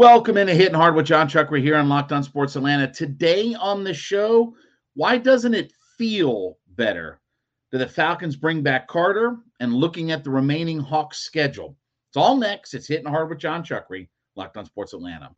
[0.00, 1.50] Welcome into Hitting Hard with Jon Chuck.
[1.50, 2.90] We're here on Locked On Sports Atlanta.
[2.90, 4.54] Today on the show,
[4.94, 7.20] why doesn't it feel better?
[7.70, 11.76] Do the Falcons bring back Carter and looking at the remaining Hawks schedule?
[12.08, 12.72] It's all next.
[12.72, 15.32] It's Hitting Hard with Jon Chuckery, Locked On Sports Atlanta.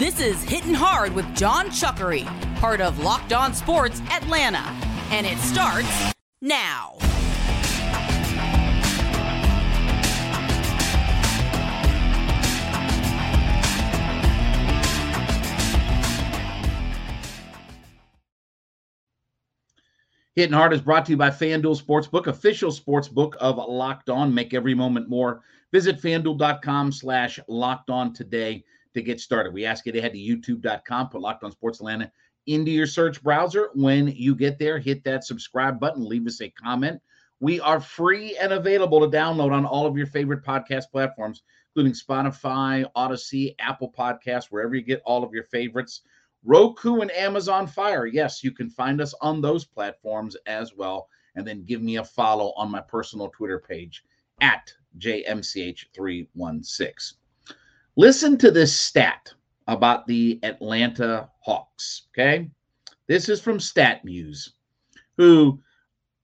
[0.00, 2.24] This is Hitting Hard with John Chuckery,
[2.56, 4.66] part of Locked On Sports Atlanta.
[5.12, 6.12] And it starts
[6.42, 6.98] now.
[20.36, 24.32] Hitting Hard is brought to you by FanDuel Sportsbook, official sportsbook of Locked On.
[24.32, 25.42] Make every moment more.
[25.72, 29.52] Visit fanduel.com slash locked on today to get started.
[29.52, 32.12] We ask you to head to youtube.com, put Locked On Sports Atlanta
[32.46, 33.70] into your search browser.
[33.74, 37.00] When you get there, hit that subscribe button, leave us a comment.
[37.40, 41.42] We are free and available to download on all of your favorite podcast platforms,
[41.74, 46.02] including Spotify, Audacy, Apple Podcasts, wherever you get all of your favorites.
[46.44, 48.06] Roku and Amazon Fire.
[48.06, 51.08] Yes, you can find us on those platforms as well.
[51.36, 54.04] And then give me a follow on my personal Twitter page
[54.40, 57.14] at JMCH316.
[57.96, 59.32] Listen to this stat
[59.66, 62.08] about the Atlanta Hawks.
[62.12, 62.50] Okay.
[63.06, 64.50] This is from StatMuse,
[65.16, 65.60] who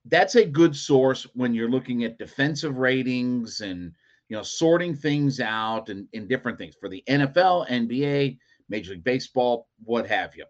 [0.05, 3.93] that's a good source when you're looking at defensive ratings and
[4.29, 8.37] you know sorting things out and, and different things for the NFL, NBA,
[8.69, 10.45] Major League Baseball, what have you.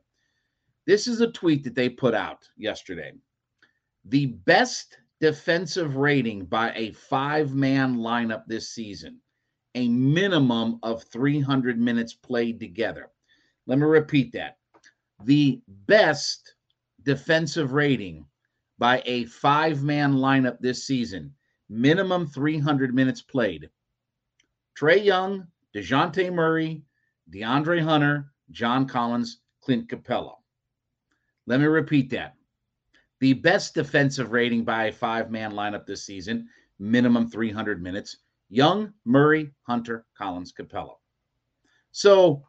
[0.86, 3.12] This is a tweet that they put out yesterday.
[4.06, 9.20] The best defensive rating by a five man lineup this season,
[9.76, 13.10] a minimum of 300 minutes played together.
[13.66, 14.58] Let me repeat that.
[15.26, 16.56] The best
[17.04, 18.26] defensive rating
[18.78, 21.34] by a five man lineup this season,
[21.70, 23.70] minimum 300 minutes played.
[24.80, 26.84] Trae Young, DeJounte Murray,
[27.32, 30.36] DeAndre Hunter, John Collins, Clint Capela.
[31.46, 32.36] Let me repeat that.
[33.20, 36.48] The best defensive rating by a five man lineup this season,
[36.80, 38.18] minimum 300 minutes.
[38.50, 40.96] Young, Murray, Hunter, Collins, Capela.
[41.92, 42.46] So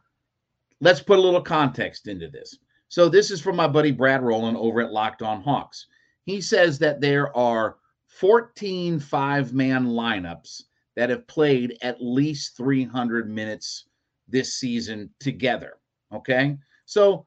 [0.81, 2.59] let's put a little context into this.
[2.89, 5.87] So this is from my buddy Brad Rowland over at Locked On Hawks.
[6.25, 10.65] He says that there are 14 five man lineups
[10.97, 13.88] that have played at least 300 minutes
[14.29, 15.75] this season together.
[16.13, 16.57] Okay.
[16.87, 17.27] So,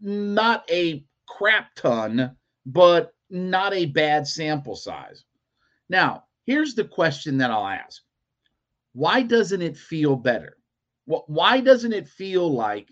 [0.00, 5.24] not a crap ton, but not a bad sample size.
[5.88, 8.02] Now, here's the question that I'll ask
[8.92, 10.56] Why doesn't it feel better?
[11.06, 12.90] Why doesn't it feel like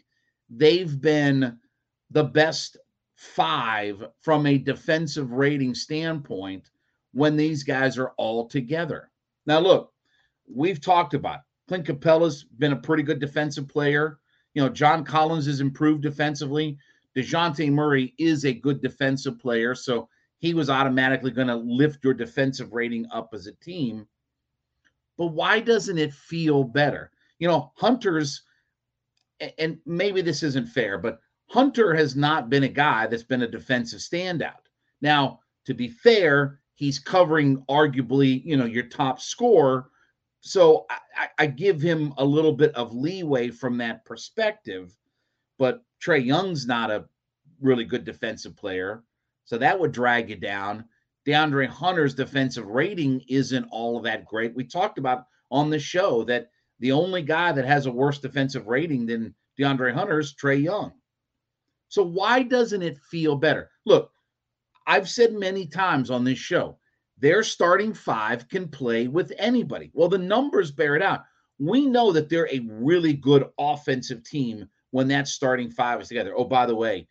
[0.49, 1.59] they've been
[2.11, 2.79] the best
[3.15, 6.71] five from a defensive rating standpoint
[7.13, 9.11] when these guys are all together?
[9.45, 9.93] Now, look,
[10.51, 14.19] we've talked about Clint Capela's been a pretty good defensive player.
[14.55, 16.79] You know, John Collins has improved defensively.
[17.17, 19.75] DeJounte Murray is a good defensive player.
[19.75, 24.07] So he was automatically going to lift your defensive rating up as a team.
[25.17, 27.11] But why doesn't it feel better?
[27.39, 28.43] You know, Hunter's,
[29.59, 33.49] and maybe this isn't fair, but Hunter has not been a guy that's been a
[33.49, 34.67] defensive standout.
[35.01, 39.91] Now, to be fair, he's covering arguably, you know, your top score
[40.47, 44.97] so I, I, give him a little bit of leeway from that perspective.
[45.59, 47.07] But Trae Young's not a
[47.61, 49.03] really good defensive player.
[49.45, 50.85] So that would drag you down.
[51.27, 54.55] DeAndre Hunter's defensive rating isn't all of that great.
[54.55, 58.69] We talked about on the show that the only guy that has a worse defensive
[58.69, 60.93] rating than DeAndre Hunter is Trey Young.
[61.89, 63.71] So why doesn't it feel better?
[63.85, 64.13] Look,
[64.87, 66.79] I've said many times on this show,
[67.19, 69.91] their starting five can play with anybody.
[69.95, 71.25] Well, the numbers bear it out.
[71.59, 76.35] We know that they're a really good offensive team when that starting five is together.
[76.37, 77.07] Oh, by the way,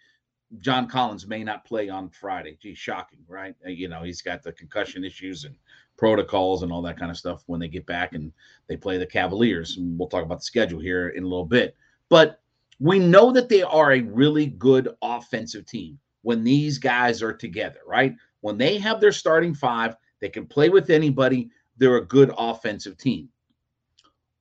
[0.60, 2.58] John Collins may not play on Friday.
[2.62, 3.56] Gee, shocking, right?
[3.66, 5.56] Uh, you know, he's got the concussion issues and
[5.98, 8.32] protocols and all that kind of stuff when they get back and
[8.68, 9.78] they play the Cavaliers.
[9.78, 11.76] And we'll talk about the schedule here in a little bit.
[12.10, 12.42] But
[12.80, 17.80] we know that they are a really good offensive team when these guys are together,
[17.88, 18.16] right?
[18.46, 21.50] When they have their starting five, they can play with anybody.
[21.78, 23.30] They're a good offensive team.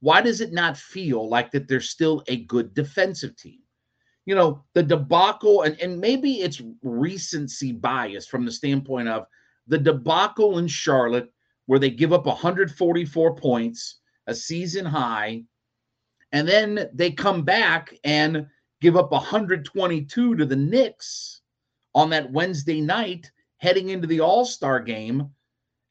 [0.00, 3.60] Why does it not feel like that they're still a good defensive team?
[4.26, 9.24] You know, the debacle, and, and maybe it's recency bias from the standpoint of
[9.68, 11.32] the debacle in Charlotte,
[11.64, 15.44] where they give up 144 points, a season high,
[16.32, 18.46] and then they come back and
[18.82, 21.40] give up 122 to the Knicks
[21.94, 23.30] on that Wednesday night
[23.64, 25.30] heading into the All Star game,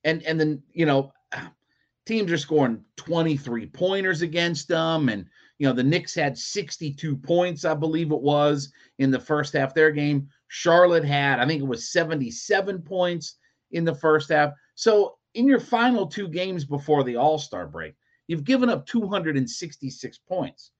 [0.04, 1.12] and and then you know,
[2.06, 5.10] teams are scoring 23 pointers against them.
[5.10, 5.26] And,
[5.58, 9.74] you know, the Knicks had 62 points, I believe it was, in the first half
[9.74, 10.28] their game.
[10.50, 13.38] Charlotte had, I think it was 77 points
[13.72, 14.52] in the first half.
[14.76, 17.96] So in your final two games before the All Star break,
[18.28, 20.72] you've given up 266 points.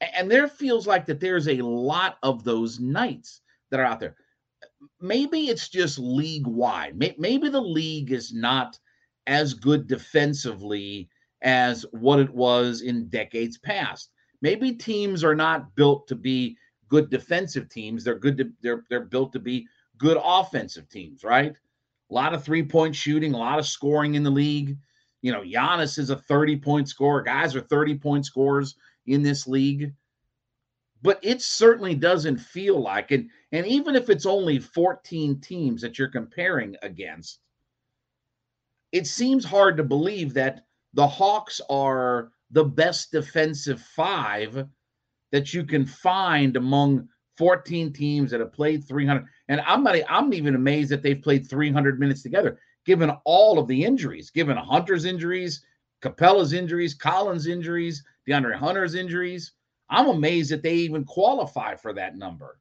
[0.00, 3.40] And there feels like that there's a lot of those nights
[3.70, 4.14] that are out there.
[5.00, 6.96] Maybe it's just league wide.
[6.96, 8.78] Maybe the league is not
[9.26, 11.08] as good defensively
[11.42, 14.10] as what it was in decades past.
[14.42, 16.56] Maybe teams are not built to be
[16.88, 18.04] good defensive teams.
[18.04, 19.66] They're good to they're they're built to be
[19.98, 21.56] good offensive teams, right?
[22.10, 24.76] A lot of three-point shooting, a lot of scoring in the league.
[25.22, 27.22] You know, Giannis is a 30-point scorer.
[27.22, 28.76] Guys are 30-point scorers
[29.06, 29.92] in this league.
[31.02, 33.26] But it certainly doesn't feel like it.
[33.56, 37.38] And even if it's only 14 teams that you're comparing against,
[38.92, 44.66] it seems hard to believe that the Hawks are the best defensive five
[45.32, 47.08] that you can find among
[47.38, 49.24] 14 teams that have played 300.
[49.48, 53.68] And I'm not, I'm even amazed that they've played 300 minutes together, given all of
[53.68, 55.64] the injuries, given Hunter's injuries,
[56.02, 59.52] Capela's injuries, Collins' injuries, DeAndre Hunter's injuries.
[59.88, 62.58] I'm amazed that they even qualify for that number.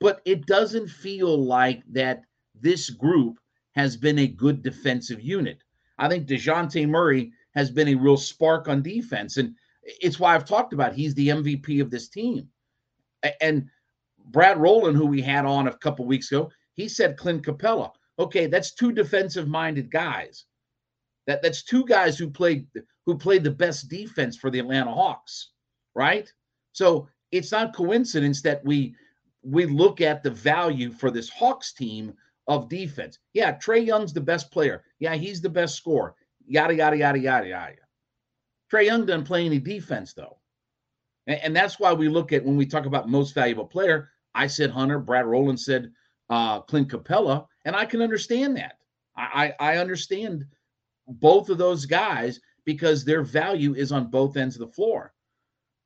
[0.00, 2.22] But it doesn't feel like that
[2.60, 3.38] this group
[3.74, 5.58] has been a good defensive unit.
[5.98, 9.38] I think DeJounte Murray has been a real spark on defense.
[9.38, 12.48] And it's why I've talked about he's the MVP of this team.
[13.40, 13.68] And
[14.26, 17.90] Brad Rowland, who we had on a couple weeks ago, he said Clint Capela.
[18.18, 20.44] Okay, that's two defensive minded guys.
[21.26, 22.66] That that's two guys who played
[23.04, 25.50] who played the best defense for the Atlanta Hawks,
[25.94, 26.32] right?
[26.72, 28.94] So it's not coincidence that we
[29.48, 32.14] we look at the value for this Hawks team
[32.48, 33.18] of defense.
[33.32, 34.82] Yeah, Trae Young's the best player.
[34.98, 36.14] Yeah, he's the best scorer.
[36.46, 37.72] Yada yada yada yada yada.
[38.72, 40.38] Trae Young doesn't play any defense though,
[41.26, 44.10] and, and, that's why we look at when we talk about most valuable player.
[44.34, 44.98] I said Hunter.
[44.98, 45.92] Brad Rowland said
[46.28, 48.78] uh, Clint Capela, and I can understand that.
[49.16, 50.44] I, I I understand
[51.06, 55.12] both of those guys because their value is on both ends of the floor.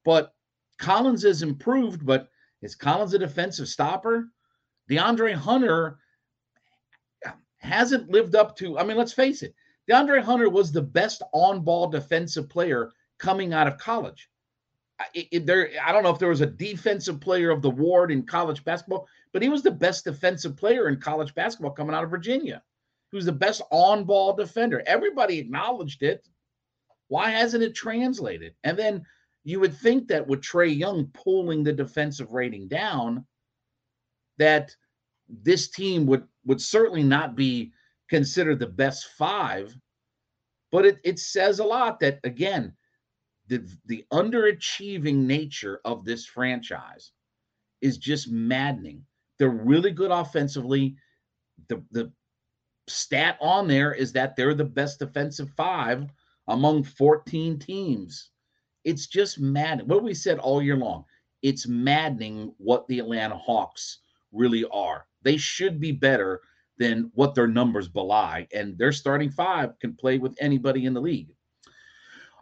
[0.04, 0.32] But
[0.78, 2.28] Collins has improved, but
[2.62, 4.28] is Collins a defensive stopper?
[4.90, 5.98] DeAndre Hunter
[7.58, 9.54] hasn't lived up to, I mean, let's face it,
[9.88, 14.28] DeAndre Hunter was the best on ball defensive player coming out of college.
[15.14, 18.26] It, there, I don't know if there was a defensive player of the ward in
[18.26, 22.10] college basketball, but he was the best defensive player in college basketball coming out of
[22.10, 22.62] Virginia.
[23.10, 24.82] He was the best on ball defender.
[24.86, 26.28] Everybody acknowledged it.
[27.08, 28.54] Why hasn't it translated?
[28.62, 29.04] And then
[29.44, 33.25] you would think that with Trae Young pulling the defensive rating down,
[34.38, 34.75] that
[35.28, 37.72] this team would would certainly not be
[38.08, 39.75] considered the best five,
[40.72, 42.75] but it, it says a lot that again,
[43.48, 47.12] the the underachieving nature of this franchise
[47.81, 49.04] is just maddening.
[49.38, 50.96] They're really good offensively.
[51.69, 52.12] The the
[52.88, 56.10] stat on there is that they're the best defensive five
[56.48, 58.31] among 14 teams.
[58.84, 59.86] It's just mad.
[59.86, 61.04] What we said all year long,
[61.42, 63.98] it's maddening what the Atlanta Hawks
[64.32, 65.06] really are.
[65.22, 66.40] They should be better
[66.78, 68.48] than what their numbers belie.
[68.52, 71.28] And their starting five can play with anybody in the league.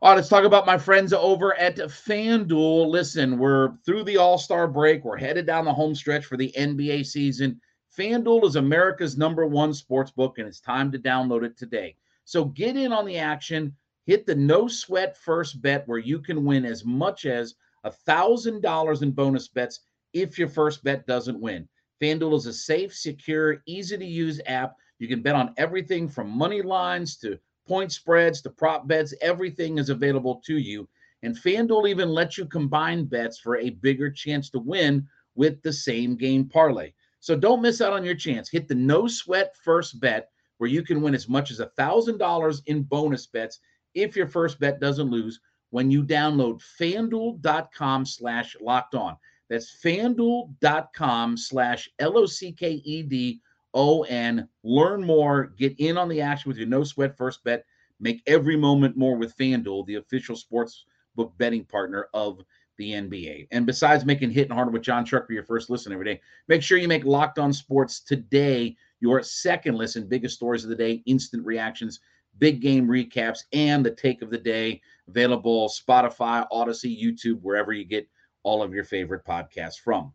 [0.00, 2.88] All right, let's talk about my friends over at FanDuel.
[2.88, 5.04] Listen, we're through the All Star break.
[5.04, 7.60] We're headed down the home stretch for the NBA season.
[7.98, 11.96] FanDuel is America's number one sports book, and it's time to download it today.
[12.24, 13.74] So get in on the action.
[14.08, 19.10] Hit the no sweat first bet where you can win as much as $1,000 in
[19.10, 19.80] bonus bets
[20.14, 21.68] if your first bet doesn't win.
[22.00, 24.76] FanDuel is a safe, secure, easy to use app.
[24.98, 29.12] You can bet on everything from money lines to point spreads to prop bets.
[29.20, 30.88] Everything is available to you.
[31.22, 35.72] And FanDuel even lets you combine bets for a bigger chance to win with the
[35.74, 36.94] same game parlay.
[37.20, 38.48] So don't miss out on your chance.
[38.48, 42.82] Hit the no sweat first bet where you can win as much as $1,000 in
[42.84, 43.60] bonus bets
[44.02, 45.40] if your first bet doesn't lose
[45.70, 49.16] when you download fanduel.com slash locked on.
[49.48, 53.40] That's fanduel.com slash L O C K E D
[53.74, 54.48] O N.
[54.62, 57.64] Learn more, get in on the action with your no sweat first bet.
[58.00, 60.84] Make every moment more with FanDuel, the official sports
[61.16, 62.40] book betting partner of
[62.76, 63.48] the NBA.
[63.50, 66.78] And besides making Hitting Harder with Jon for your first listen every day, make sure
[66.78, 70.08] you make Locked On Sports today your second listen.
[70.08, 72.00] Biggest stories of the day, instant reactions,
[72.38, 74.80] big game recaps, and the take of the day.
[75.08, 78.08] Available Spotify, Audacy, YouTube, wherever you get
[78.42, 80.12] all of your favorite podcasts from.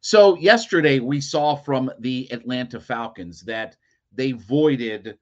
[0.00, 3.76] So, yesterday we saw from the Atlanta Falcons that
[4.12, 5.18] they voided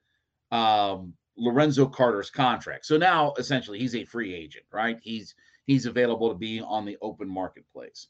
[0.51, 2.85] um, Lorenzo Carter's contract.
[2.85, 4.97] So now essentially he's a free agent, right?
[5.01, 8.07] He's he's available to be on the open marketplace.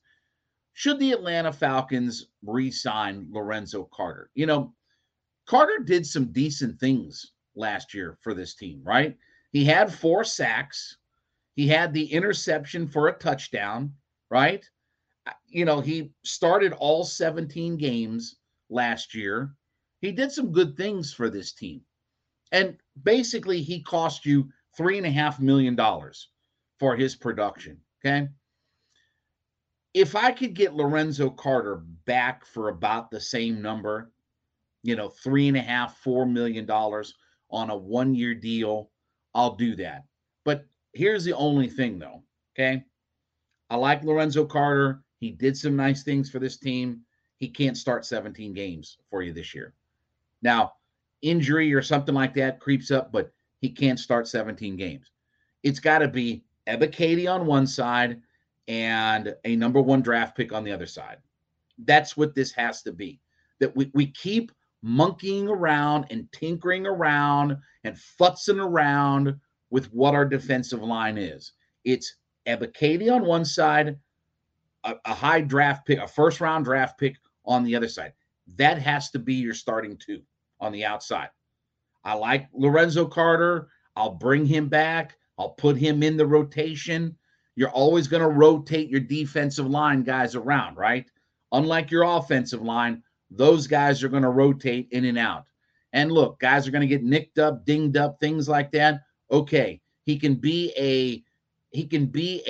[0.73, 4.29] Should the Atlanta Falcons re-sign Lorenzo Carter?
[4.35, 4.73] You know,
[5.45, 9.17] Carter did some decent things last year for this team, right?
[9.51, 10.97] He had four sacks.
[11.55, 13.93] He had the interception for a touchdown,
[14.29, 14.67] right?
[15.47, 18.35] You know, he started all 17 games
[18.69, 19.55] last year.
[20.01, 21.81] He did some good things for this team.
[22.51, 26.29] And basically, he cost you three and a half million dollars
[26.79, 27.79] for his production.
[28.05, 28.27] Okay.
[29.93, 34.11] If I could get Lorenzo Carter back for about the same number,
[34.83, 37.13] you know, three and a half, four million dollars
[37.49, 38.89] on a one year deal,
[39.33, 40.03] I'll do that.
[40.43, 42.23] But here's the only thing, though.
[42.53, 42.83] Okay.
[43.69, 45.03] I like Lorenzo Carter.
[45.19, 47.01] He did some nice things for this team.
[47.37, 49.73] He can't start 17 games for you this year.
[50.41, 50.73] Now,
[51.21, 55.11] injury or something like that creeps up, but he can't start 17 games.
[55.63, 58.21] It's got to be Ebiketie on one side
[58.67, 61.17] and a number one draft pick on the other side.
[61.79, 63.19] That's what this has to be.
[63.59, 64.51] That we, we keep
[64.85, 69.35] monkeying around and tinkering around and futzing around
[69.71, 71.53] with what our defensive line is.
[71.83, 73.97] It's Ebiketie on one side,
[74.83, 77.15] a, a high draft pick, a first round draft pick
[77.45, 78.13] on the other side.
[78.57, 80.21] That has to be your starting two
[80.59, 81.29] on the outside.
[82.03, 83.69] I like Lorenzo Carter.
[83.95, 85.17] I'll bring him back.
[85.39, 87.17] I'll put him in the rotation.
[87.55, 91.09] You're always going to rotate your defensive line guys around, right?
[91.51, 93.01] Unlike your offensive line,
[93.31, 95.45] those guys are going to rotate in and out.
[95.93, 99.01] And look, guys are going to get nicked up, dinged up, things like that.
[99.31, 101.23] Okay, he can be a
[101.75, 102.41] he can be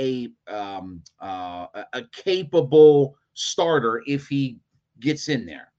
[0.47, 4.59] a um, uh, a capable starter if he
[4.99, 5.71] gets in there.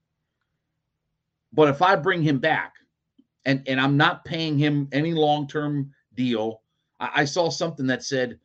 [1.53, 2.75] But if I bring him back,
[3.45, 6.61] and and I'm not paying him any long term deal,
[6.99, 8.39] I, I, saw something that said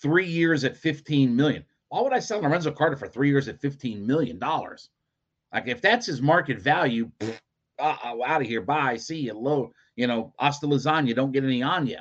[0.00, 1.64] three years at 15 million.
[1.88, 4.90] Why would I sell Lorenzo Carter for three years at 15 million dollars?
[5.52, 7.38] Like if that's his market value, pff,
[7.78, 8.60] uh, out of here.
[8.60, 8.96] Bye.
[8.96, 9.34] See you.
[9.34, 9.72] Low.
[9.96, 11.14] You know, hasta lasagna.
[11.14, 11.98] Don't get any on you.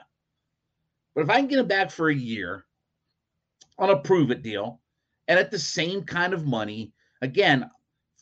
[1.16, 2.66] But if I can get him back for a year
[3.78, 4.80] on a prove it deal
[5.28, 7.70] and at the same kind of money, again,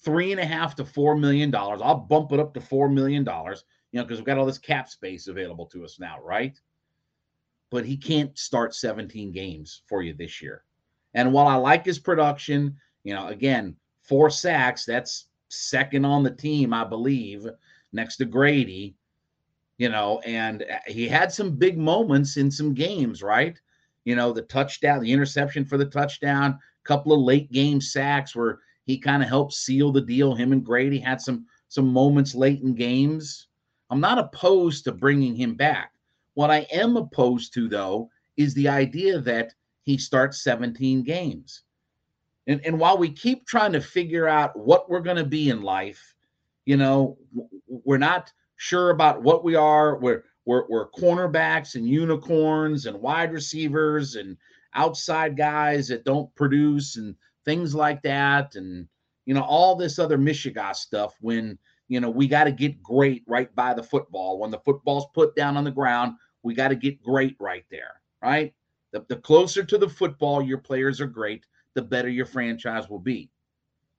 [0.03, 1.81] three and a half to four million dollars.
[1.83, 4.57] I'll bump it up to four million dollars, you know, because we've got all this
[4.57, 6.59] cap space available to us now, right?
[7.69, 10.63] But he can't start 17 games for you this year.
[11.13, 13.75] And while I like his production, you know, again,
[14.09, 17.47] four sacks, that's second on the team, I believe,
[17.93, 18.95] next to Grady,
[19.77, 23.57] you know, and uh, he had some big moments in some games, right?
[24.05, 28.35] You know, the touchdown, the interception for the touchdown, a couple of late game sacks
[28.35, 30.33] where he kind of helped seal the deal.
[30.33, 33.47] Him and Grady had some some moments late in games.
[33.91, 35.93] I'm not opposed to bringing him back.
[36.33, 41.63] What I am opposed to, though, is the idea that he starts 17 games.
[42.48, 45.62] And, and while we keep trying to figure out what we're going to be in
[45.62, 46.15] life,
[46.65, 47.17] you know,
[47.67, 49.98] we're not sure about what we are.
[49.98, 54.38] We're, we're, we're cornerbacks and unicorns and wide receivers and
[54.74, 57.15] outside guys that don't produce and
[57.46, 58.88] things like that, and
[59.25, 61.15] you know all this other Michigan stuff.
[61.22, 64.39] When you know we got to get great right by the football.
[64.39, 68.01] When the football's put down on the ground, we got to get great right there,
[68.22, 68.53] right?
[68.91, 71.46] The, the closer to the football your players are great,
[71.79, 73.29] the better your franchise will be.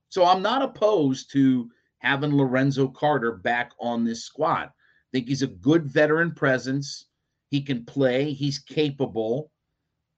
[0.09, 4.67] So I'm not opposed to having Lorenzo Carter back on this squad.
[4.67, 7.05] I think he's a good veteran presence.
[7.49, 9.51] He can play, he's capable,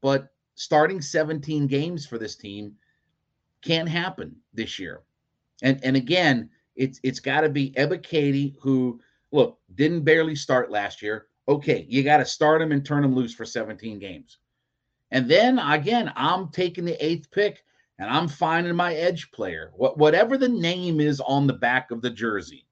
[0.02, 2.74] but starting 17 games for this team
[3.62, 5.04] can't happen this year.
[5.62, 9.00] And and again, it's it's got to be Ebiketie who
[9.32, 11.28] look didn't barely start last year.
[11.48, 14.40] Okay, you got to start him and turn him loose for 17 games.
[15.14, 17.64] And then again, I'm taking the eighth pick
[18.00, 19.72] and I'm finding my edge player.
[19.76, 22.66] What whatever the name is on the back of the jersey.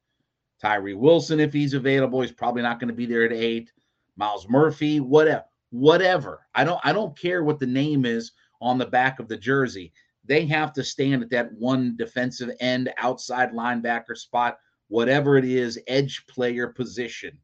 [0.61, 3.71] Tyree Wilson, if he's available, he's probably not going to be there at eight.
[4.17, 6.41] Myles Murphy, whatever, whatever.
[6.53, 9.93] I don't I don't care what the name is on the back of the jersey
[10.23, 14.57] they have to stand at that one defensive end, outside linebacker spot,
[14.87, 17.37] whatever it is, edge player position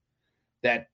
[0.64, 0.88] that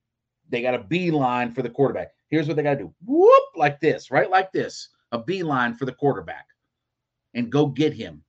[0.48, 2.12] they got a beeline for the quarterback.
[2.34, 4.28] Here's what they got to do whoop, like this, right?
[4.28, 6.46] Like this, a beeline for the quarterback
[7.32, 8.24] and go get him.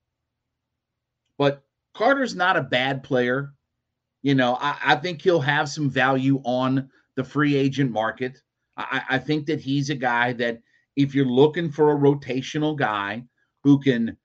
[1.39, 1.63] But
[1.95, 3.53] Carter's not a bad player.
[4.21, 8.39] You know, I, I think he'll have some value on the free agent market.
[8.77, 10.61] I, I think that he's a guy that
[10.95, 13.23] if you're looking for a rotational guy,
[13.63, 14.15] who can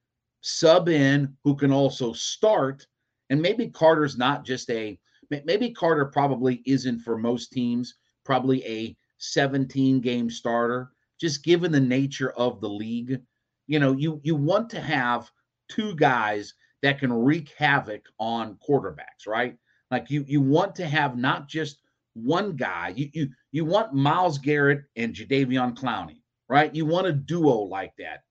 [0.42, 2.86] sub in, who can also start.
[3.30, 7.94] And maybe Carter's not just a maybe Carter probably isn't for most teams,
[8.26, 13.20] probably a 17 game starter, just given the nature of the league.
[13.66, 15.30] You know, you you want to have
[15.68, 19.56] two guys that can wreak havoc on quarterbacks, right?
[19.90, 21.82] Like you you want to have not just
[22.14, 22.92] one guy.
[22.96, 26.74] You you you want Myles Garrett and Jadeveon Clowney, right?
[26.74, 28.24] You want a duo like that.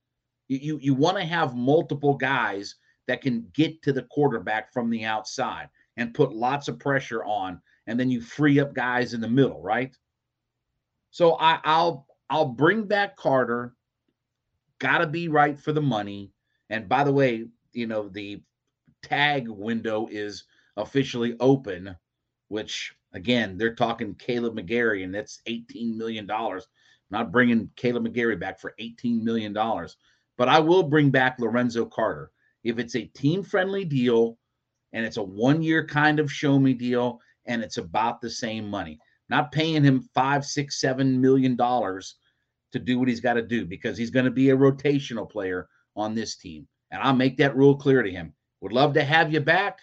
[0.47, 2.75] You you, you want to have multiple guys
[3.07, 7.61] that can get to the quarterback from the outside and put lots of pressure on,
[7.87, 9.95] and then you free up guys in the middle, right?
[11.11, 13.73] So I, I'll I'll bring back Carter.
[14.79, 16.31] Got to be right for the money.
[16.69, 18.41] And by the way, you know the
[19.03, 20.43] tag window is
[20.77, 21.95] officially open,
[22.47, 26.67] which again they're talking Kaleb McGary, and that's eighteen million dollars.
[27.11, 29.97] Not bringing Kaleb McGary back for eighteen million dollars,
[30.37, 32.31] but I will bring back Lorenzo Carter
[32.63, 34.37] if it's a team friendly deal
[34.93, 38.69] and it's a one year kind of show me deal and it's about the same
[38.69, 38.99] money.
[39.29, 42.15] Not paying him five, six, seven million dollars
[42.71, 45.67] to do what he's got to do because he's going to be a rotational player
[45.95, 46.67] on this team.
[46.91, 48.33] And I'll make that rule clear to him.
[48.61, 49.79] Would love to have you back.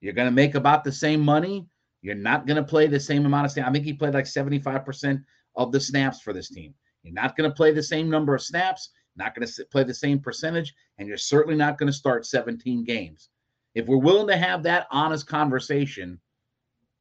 [0.00, 1.66] You're going to make about the same money.
[2.02, 3.68] You're not going to play the same amount of snaps.
[3.68, 5.22] I think he played like 75%
[5.56, 6.74] of the snaps for this team.
[7.02, 9.94] You're not going to play the same number of snaps, not going to play the
[9.94, 13.28] same percentage, and you're certainly not going to start 17 games.
[13.74, 16.20] If we're willing to have that honest conversation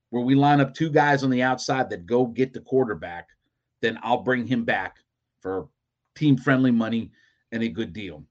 [0.10, 3.30] where we line up two guys on the outside that go get the quarterback,
[3.82, 4.98] then I'll bring him back
[5.40, 5.68] for
[6.16, 7.12] team friendly money
[7.52, 8.24] and a good deal.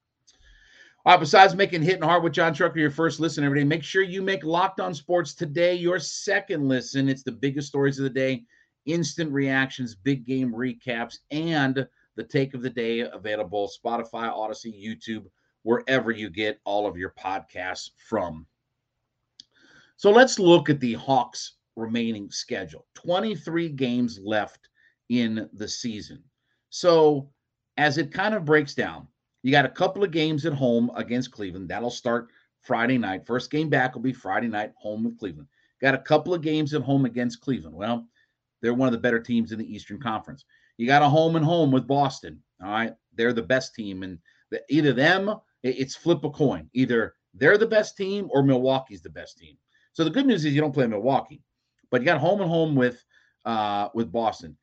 [1.06, 3.82] All right, besides making Hitting Hard with Jon Chuckery your first listen every day, make
[3.82, 7.08] sure you make Locked On Sports today your second listen.
[7.08, 8.44] It's the biggest stories of the day,
[8.84, 15.24] instant reactions, big game recaps, and the take of the day available Spotify, Audacy, YouTube,
[15.62, 18.44] wherever you get all of your podcasts from.
[19.96, 24.68] So let's look at the Hawks' remaining schedule 23 games left
[25.08, 26.22] in the season.
[26.70, 27.30] So,
[27.76, 29.06] as it kind of breaks down,
[29.42, 31.68] you got a couple of games at home against Cleveland.
[31.68, 32.28] That'll start
[32.60, 33.26] Friday night.
[33.26, 35.48] First game back will be Friday night, home with Cleveland.
[35.80, 37.76] Got a couple of games at home against Cleveland.
[37.76, 38.06] Well,
[38.60, 40.44] they're one of the better teams in the Eastern Conference.
[40.76, 42.42] You got a home and home with Boston.
[42.62, 42.94] All right.
[43.14, 44.02] They're the best team.
[44.02, 44.18] And
[44.50, 46.68] the, either them, it's flip a coin.
[46.72, 49.56] Either they're the best team or Milwaukee's the best team.
[49.92, 51.42] So the good news is you don't play Milwaukee,
[51.90, 53.04] but you got home and home with
[53.44, 54.56] uh, with Boston.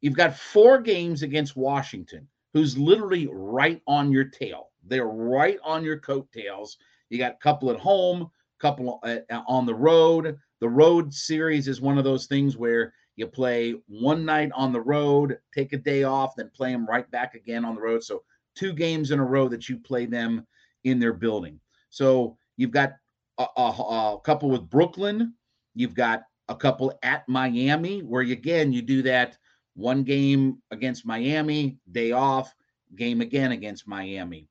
[0.00, 4.70] You've got four games against Washington who's literally right on your tail.
[4.84, 6.78] They're right on your coattails.
[7.10, 10.38] You got a couple at home, couple uh, uh, on the road.
[10.60, 14.80] The road series is one of those things where you play one night on the
[14.80, 18.02] road, take a day off, then play them right back again on the road.
[18.02, 18.22] So
[18.54, 20.46] two games in a row that you play them
[20.84, 21.60] in their building.
[21.90, 22.92] So you've got
[23.38, 25.34] a, a, a couple with Brooklyn.
[25.74, 29.36] You've got a couple at Miami, where you, again you do that
[29.74, 32.54] one game against Miami, day off,
[32.96, 34.48] game again against Miami.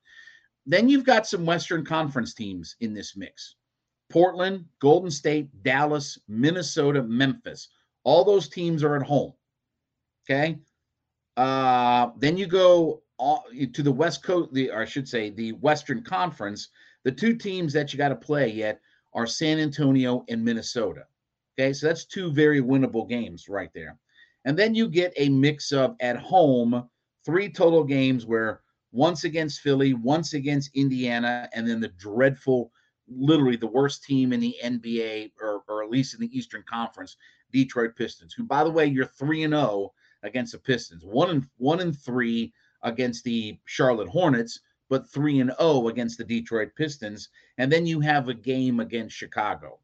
[0.65, 3.55] Then you've got some Western Conference teams in this mix
[4.09, 7.69] Portland, Golden State, Dallas, Minnesota, Memphis.
[8.03, 9.33] All those teams are at home.
[10.29, 10.59] Okay.
[11.35, 16.03] Uh, then you go to the West Coast, the, or I should say, the Western
[16.03, 16.69] Conference.
[17.03, 18.79] The two teams that you got to play yet
[19.13, 21.05] are San Antonio and Minnesota.
[21.57, 21.73] Okay.
[21.73, 23.97] So that's two very winnable games right there.
[24.45, 26.87] And then you get a mix of at home,
[27.25, 32.71] three total games where once against Philly, once against Indiana, and then the dreadful,
[33.09, 37.17] literally the worst team in the NBA, or, or at least in the Eastern Conference,
[37.51, 39.93] Detroit Pistons, who, by the way, you're 3 and 0
[40.23, 45.51] against the Pistons, 1 and 1 and 3 against the Charlotte Hornets, but 3 and
[45.59, 47.29] 0 against the Detroit Pistons.
[47.57, 49.79] And then you have a game against Chicago.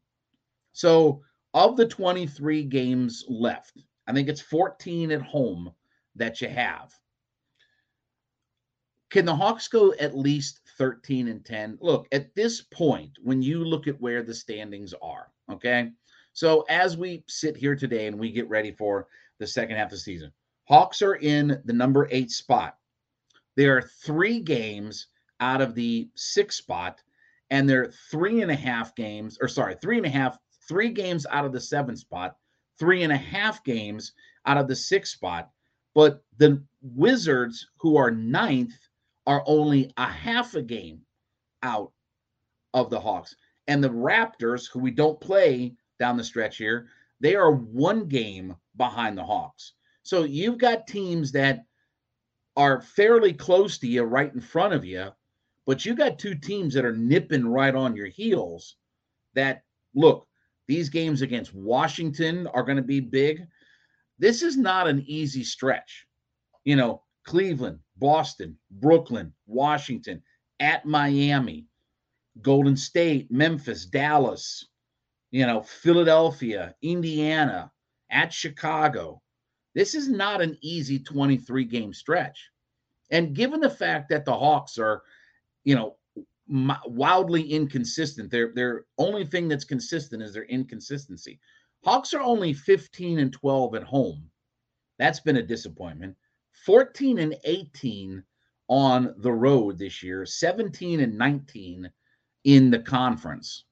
[0.72, 1.22] So,
[1.54, 5.72] of the 23 games left, I think it's 14 at home
[6.16, 6.92] that you have.
[9.10, 11.78] Can the Hawks go at least 13 and 10?
[11.80, 15.92] Look, at this point, when you look at where the standings are, okay?
[16.32, 19.06] So as we sit here today and we get ready for
[19.38, 20.32] the second half of the season,
[20.64, 22.76] Hawks are in the number eight spot.
[23.56, 25.06] There are three games
[25.38, 27.00] out of the six spot,
[27.50, 30.38] and they're three and a half games, or sorry, three and a half,
[30.68, 32.36] three games out of the seven spot,
[32.78, 34.12] three and a half games
[34.46, 35.50] out of the sixth spot.
[35.94, 38.74] But the Wizards, who are ninth,
[39.26, 41.00] are only a half a game
[41.62, 41.92] out
[42.74, 43.36] of the Hawks.
[43.68, 46.88] And the Raptors, who we don't play down the stretch here,
[47.20, 49.72] they are one game behind the Hawks.
[50.02, 51.64] So you've got teams that
[52.56, 55.08] are fairly close to you, right in front of you,
[55.66, 58.76] but you've got two teams that are nipping right on your heels
[59.34, 59.62] that
[59.94, 60.26] look,
[60.66, 63.46] These games against Washington are going to be big.
[64.18, 66.06] This is not an easy stretch.
[66.64, 70.22] You know, Cleveland, Boston, Brooklyn, Washington,
[70.60, 71.66] at Miami,
[72.40, 74.66] Golden State, Memphis, Dallas,
[75.30, 77.70] you know, Philadelphia, Indiana,
[78.10, 79.20] at Chicago.
[79.74, 82.50] This is not an easy 23 game stretch.
[83.10, 85.02] And given the fact that the Hawks are,
[85.64, 85.96] you know,
[86.48, 91.40] wildly inconsistent, their their only thing that's consistent is their inconsistency.
[91.84, 94.30] Hawks are only 15 and 12 at home.
[94.98, 96.16] That's been a disappointment.
[96.64, 98.22] 14 and 18
[98.68, 101.90] on the road this year, 17 and 19
[102.44, 103.64] in the conference.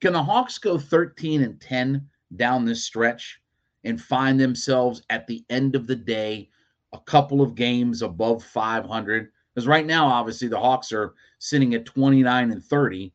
[0.00, 3.40] Can the Hawks go 13 and 10 down this stretch
[3.84, 6.48] and find themselves at the end of the day
[6.92, 9.32] a couple of games above 500?
[9.54, 13.12] Because right now, obviously, the Hawks are sitting at 29 and 30.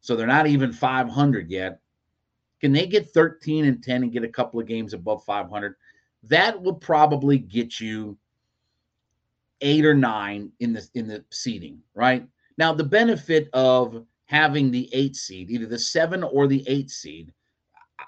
[0.00, 1.80] So they're not even 500 yet.
[2.60, 5.76] Can they get 13 and 10 and get a couple of games above 500?
[6.24, 8.16] That will probably get you
[9.60, 12.26] eight or nine in the in the seeding, right?
[12.56, 17.32] Now, the benefit of having the eight seed, either the seven or the eight seed,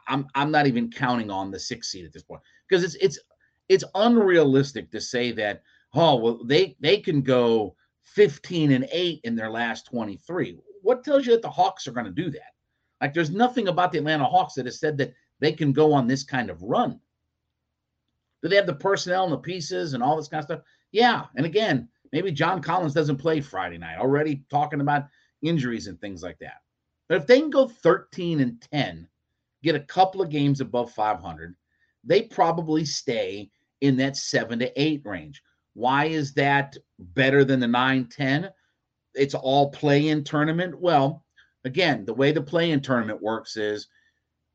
[0.08, 3.18] I'm I'm not even counting on the six seed at this point because it's it's
[3.68, 5.62] it's unrealistic to say that
[5.96, 11.26] oh well they they can go 15 and 8 in their last 23 what tells
[11.26, 12.54] you that the hawks are going to do that?
[13.00, 16.06] Like there's nothing about the atlanta hawks that has said that they can go on
[16.06, 17.00] this kind of run.
[18.42, 20.60] Do they have the personnel and the pieces and all this kind of stuff?
[20.92, 25.08] Yeah and again maybe john collins doesn't play friday night already talking about
[25.42, 26.62] injuries and things like that.
[27.08, 29.08] But if they can go 13 and 10
[29.62, 31.56] get a couple of games above 500
[32.04, 35.42] they probably stay in that seven to eight range.
[35.76, 38.48] Why is that better than the 9 10?
[39.14, 40.80] It's all play in tournament.
[40.80, 41.22] Well,
[41.66, 43.86] again, the way the play in tournament works is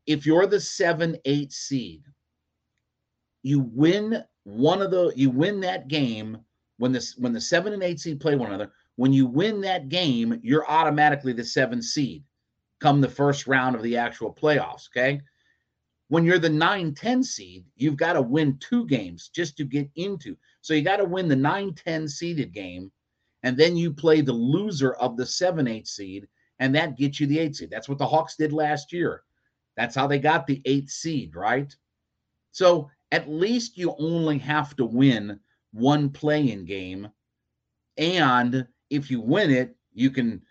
[0.08, 2.02] if you're the 7 8 seed,
[3.44, 6.38] you win one of the you win that game
[6.78, 8.72] when this when the 7 and 8 seed play one another.
[8.96, 12.24] When you win that game, you're automatically the 7 seed
[12.80, 15.20] come the first round of the actual playoffs, okay?
[16.12, 19.88] When you're the 9 10 seed, you've got to win two games just to get
[19.94, 20.36] into.
[20.60, 22.92] So you got to win the 9 10 seeded game,
[23.44, 27.26] and then you play the loser of the 7 8 seed, and that gets you
[27.26, 27.70] the 8 seed.
[27.70, 29.22] That's what the Hawks did last year.
[29.78, 31.74] That's how they got the 8th seed, right?
[32.50, 35.40] So at least you only have to win
[35.72, 37.08] one play in game.
[37.96, 40.42] And if you win it, you can,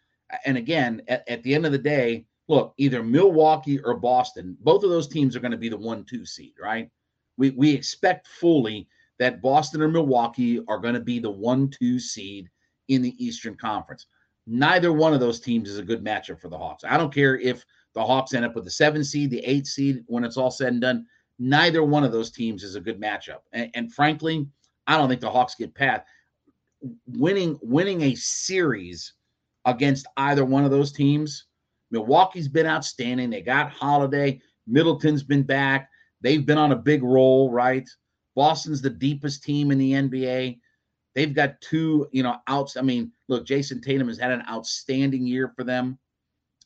[0.43, 4.83] and again, at, at the end of the day, look, either Milwaukee or Boston, both
[4.83, 6.89] of those teams are going to be the one two seed, right?
[7.37, 8.87] We, we expect fully
[9.19, 12.49] that Boston or Milwaukee are going to be the one two seed
[12.87, 14.07] in the Eastern Conference.
[14.47, 16.83] Neither one of those teams is a good matchup for the Hawks.
[16.83, 20.03] I don't care if the Hawks end up with the seven seed, the eight seed
[20.07, 21.05] when it's all said and done.
[21.39, 23.39] Neither one of those teams is a good matchup.
[23.53, 24.47] And, and frankly,
[24.87, 26.03] I don't think the Hawks get past
[27.07, 29.13] winning winning a series
[29.65, 31.45] against either one of those teams
[31.91, 33.29] Milwaukee's been outstanding.
[33.29, 34.41] They got Holiday.
[34.65, 35.89] Middleton's been back.
[36.21, 37.87] They've been on a big roll, right?
[38.35, 40.59] Boston's the deepest team in the NBA.
[41.13, 42.77] They've got two, you know, outs.
[42.77, 45.99] I mean, look, Jayson Tatum has had an outstanding year for them.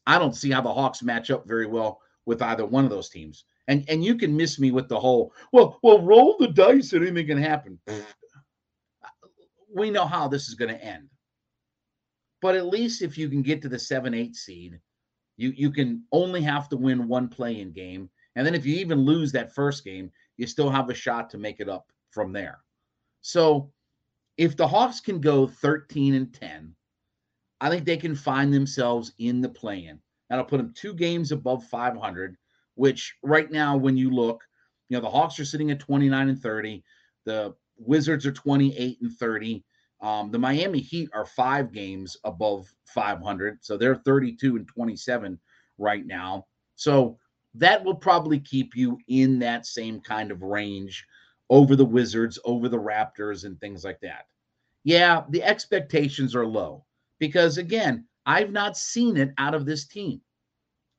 [0.06, 3.10] I don't see how the Hawks match up very well with either one of those
[3.10, 3.46] teams.
[3.68, 7.04] And and you can miss me with the whole, well, well, roll the dice and
[7.04, 7.80] anything can happen.
[9.74, 11.10] we know how this is going to end.
[12.42, 14.80] But at least if you can get to the 7-8 seed
[15.38, 19.00] you you can only have to win one play-in game, and then if you even
[19.00, 22.60] lose that first game, you still have a shot to make it up from there.
[23.22, 23.72] So,
[24.38, 26.76] if the Hawks can go 13 and 10,
[27.62, 30.00] I think they can find themselves in the play-in.
[30.30, 32.38] That'll put them two games above 500,
[32.76, 34.44] which right now, when you look,
[34.90, 36.84] you know, the Hawks are sitting at 29 and 30.
[37.26, 39.64] The Wizards are 28 and 30.
[40.02, 45.40] Um, the Miami Heat are five games above 500, so they're 32 and 27
[45.78, 46.46] right now.
[46.76, 47.18] So
[47.56, 51.06] that will probably keep you in that same kind of range
[51.50, 54.26] over the Wizards, over the Raptors, and things like that.
[54.84, 56.86] Yeah, the expectations are low
[57.20, 60.22] because, again, I've not seen it out of this team.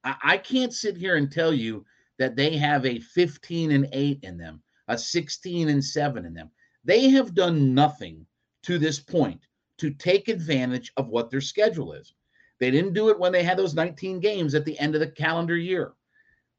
[0.05, 1.85] I, I can't sit here and tell you
[2.19, 6.51] that they have a 15 and 8 in them, a 16 and 7 in them.
[6.85, 8.27] They have done nothing
[8.67, 9.41] to this point
[9.79, 12.15] to take advantage of what their schedule is.
[12.61, 15.09] They didn't do it when they had those 19 games at the end of the
[15.09, 15.93] calendar year.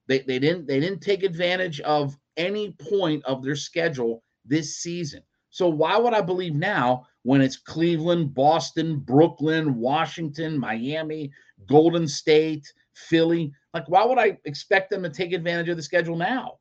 [0.08, 5.22] They, they didn't they didn't take advantage of any point of their schedule this season.
[5.50, 11.30] So why would I believe now when it's Cleveland, Boston, Brooklyn, Washington, Miami,
[11.68, 13.52] Golden State, Philly.
[13.74, 16.60] Like, why would I expect them to take advantage of the schedule now?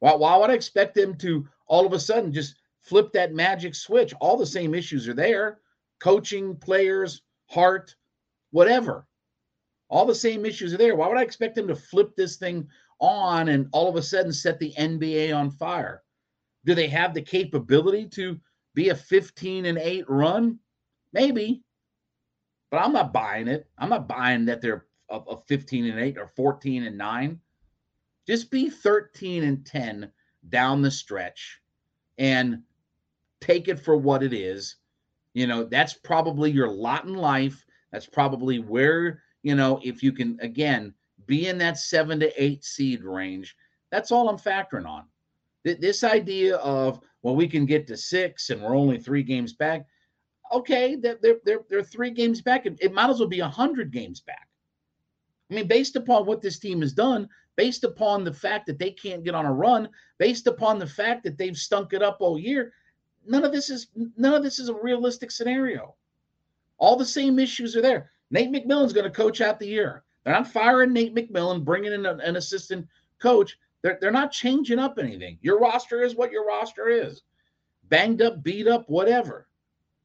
[0.00, 3.74] Why, why would I expect them to all of a sudden just flip that magic
[3.74, 4.14] switch?
[4.20, 5.58] All the same issues are there
[6.00, 7.94] coaching, players, heart,
[8.50, 9.06] whatever.
[9.88, 10.96] All the same issues are there.
[10.96, 12.68] Why would I expect them to flip this thing
[13.00, 16.02] on and all of a sudden set the NBA on fire?
[16.64, 18.38] Do they have the capability to
[18.74, 20.58] be a 15 and 8 run?
[21.12, 21.62] Maybe.
[22.70, 23.66] But I'm not buying it.
[23.78, 27.40] I'm not buying that they're a, a 15 and 8 or 14 and 9.
[28.26, 30.10] Just be 13 and 10
[30.48, 31.60] down the stretch
[32.18, 32.62] and
[33.44, 34.76] take it for what it is.
[35.34, 37.64] You know, that's probably your lot in life.
[37.92, 40.94] That's probably where, you know, if you can, again,
[41.26, 43.56] be in that seven to eight seed range,
[43.90, 45.04] that's all I'm factoring on.
[45.64, 49.86] This idea of, well, we can get to six and we're only three games back.
[50.52, 52.66] Okay, they're, they're, they're three games back.
[52.66, 54.48] It might as well be 100 games back.
[55.50, 58.90] I mean, based upon what this team has done, based upon the fact that they
[58.90, 62.38] can't get on a run, based upon the fact that they've stunk it up all
[62.38, 62.72] year,
[63.26, 65.94] none of this is none of this is a realistic scenario.
[66.78, 68.10] All the same issues are there.
[68.30, 70.02] Nate McMillan's going to coach out the year.
[70.24, 72.86] They're not firing Nate McMillan, bringing in an, an assistant
[73.20, 73.58] coach.
[73.82, 75.38] They're, they're not changing up anything.
[75.42, 77.22] Your roster is what your roster is
[77.84, 79.46] banged up, beat up, whatever.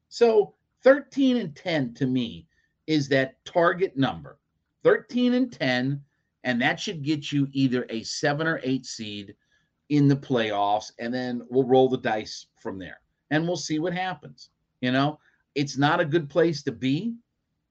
[0.10, 0.53] So
[0.84, 2.45] 13 and 10 to me
[2.88, 4.38] is that target number
[4.84, 6.01] 13 and 10
[6.43, 9.36] and that should get you either a seven or eight seed
[9.89, 13.01] in the playoffs, and then we'll roll the dice from there
[13.32, 14.50] and we'll see what happens.
[14.82, 15.20] You know,
[15.56, 17.15] it's not a good place to be.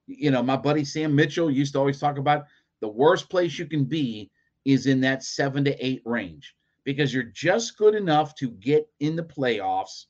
[0.06, 2.46] You know, my buddy Sam Mitchell used to always talk about
[2.80, 4.30] the worst place you can be
[4.64, 9.16] is in that seven to eight range because you're just good enough to get in
[9.16, 10.06] the playoffs,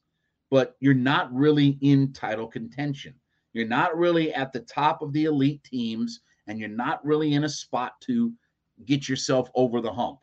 [0.51, 3.15] but you're not really in title contention.
[3.53, 7.45] You're not really at the top of the elite teams, and you're not really in
[7.45, 8.33] a spot to
[8.85, 10.21] get yourself over the hump.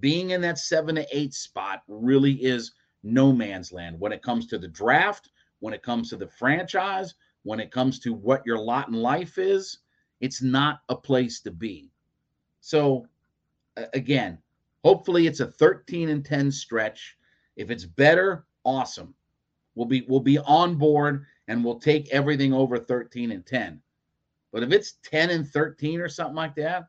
[0.00, 2.72] Being in that seven to eight spot really is
[3.04, 7.14] no man's land when it comes to the draft, when it comes to the franchise,
[7.42, 9.78] when it comes to what your lot in life is.
[10.20, 11.90] It's not a place to be.
[12.60, 13.06] So,
[13.92, 14.38] again,
[14.82, 17.16] hopefully it's a 13 and 10 stretch.
[17.56, 19.14] If it's better, awesome.
[19.74, 23.80] We'll be we'll be on board and we'll take everything over 13 and 10.
[24.52, 26.84] But if it's 10 and 13 or something like that,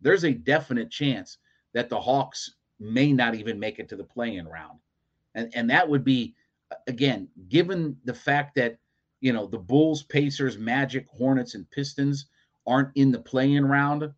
[0.00, 1.38] there's a definite chance
[1.72, 4.78] that the Hawks may not even make it to the playing round.
[5.34, 6.34] And and that would be
[6.86, 8.78] again, given the fact that
[9.20, 12.26] you know the Bulls, Pacers, Magic, Hornets, and Pistons
[12.66, 14.12] aren't in the playing round,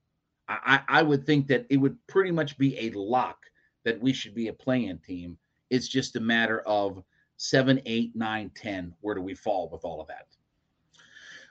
[0.48, 3.38] I, I would think that it would pretty much be a lock
[3.84, 5.38] that we should be a playing team.
[5.70, 7.02] It's just a matter of
[7.36, 8.94] seven, eight, nine, ten.
[9.00, 10.26] Where do we fall with all of that?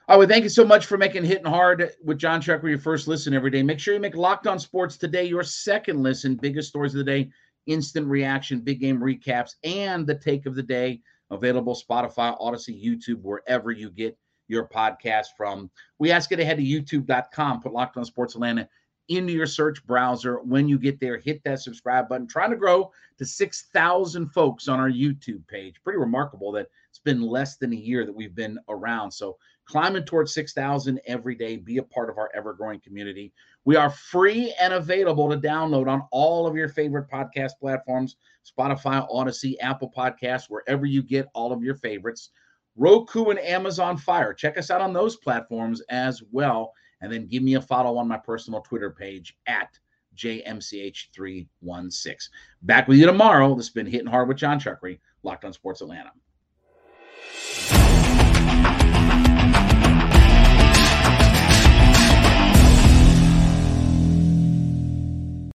[0.08, 3.08] I would thank you so much for making Hitting Hard with Jon Chuckery your first
[3.08, 3.62] listen every day.
[3.62, 6.36] Make sure you make Locked On Sports today your second listen.
[6.36, 7.28] Biggest stories of the day,
[7.66, 11.00] instant reaction, big game recaps, and the take of the day.
[11.30, 14.16] Available Spotify, Audacy, YouTube, wherever you get
[14.48, 15.70] your podcast from.
[15.98, 18.68] We ask you to head to youtube.com, put Locked On Sports Atlanta
[19.08, 20.40] into your search browser.
[20.40, 22.26] When you get there, hit that subscribe button.
[22.26, 25.82] Trying to grow to 6,000 folks on our YouTube page.
[25.82, 29.10] Pretty remarkable that it's been less than a year that we've been around.
[29.10, 31.56] So climbing towards 6,000 every day.
[31.56, 33.32] Be a part of our ever growing community.
[33.66, 39.12] We are free and available to download on all of your favorite podcast platforms Spotify,
[39.12, 42.30] Audacy, Apple Podcasts, wherever you get all of your favorites.
[42.76, 44.32] Roku and Amazon Fire.
[44.32, 46.72] Check us out on those platforms as well.
[47.00, 49.76] And then give me a follow on my personal Twitter page at
[50.16, 52.28] JMCH316.
[52.62, 53.56] Back with you tomorrow.
[53.56, 56.12] This has been Hitting Hard with Jon Chuckery, Locked on Sports Atlanta.